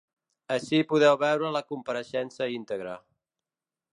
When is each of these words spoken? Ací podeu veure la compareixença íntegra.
Ací 0.53 0.79
podeu 0.93 1.17
veure 1.25 1.51
la 1.57 1.61
compareixença 1.73 2.49
íntegra. 2.57 2.99